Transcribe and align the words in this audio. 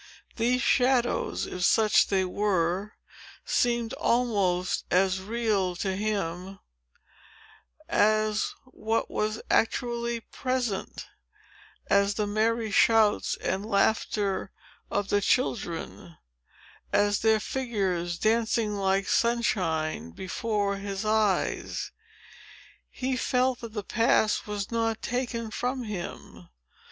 These 0.35 0.63
shadows, 0.63 1.45
if 1.45 1.63
such 1.63 2.07
they 2.07 2.25
were, 2.25 2.95
seemed 3.45 3.93
almost 3.93 4.83
as 4.89 5.21
real 5.21 5.75
to 5.75 5.95
him, 5.95 6.57
as 7.87 8.51
what 8.65 9.11
was 9.11 9.43
actually 9.51 10.21
present—as 10.21 12.15
the 12.15 12.25
merry 12.25 12.71
shouts 12.71 13.35
and 13.41 13.63
laughter 13.63 14.51
of 14.89 15.09
the 15.09 15.21
children—as 15.21 17.19
their 17.19 17.39
figures, 17.39 18.17
dancing 18.17 18.75
like 18.77 19.07
sunshine 19.07 20.09
before 20.09 20.77
his 20.77 21.05
eyes. 21.05 21.91
He 22.89 23.15
felt 23.15 23.59
that 23.59 23.73
the 23.73 23.83
past 23.83 24.47
was 24.47 24.71
not 24.71 25.03
taken 25.03 25.51
from 25.51 25.83
him. 25.83 26.49